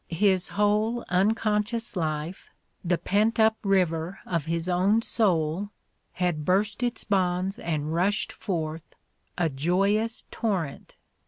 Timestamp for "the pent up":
2.83-3.55